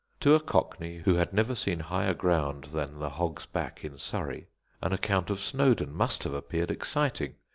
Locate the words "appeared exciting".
6.33-7.35